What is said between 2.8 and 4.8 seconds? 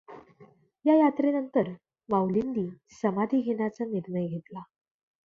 समाधी घेण्याचा निर्णय घेतला.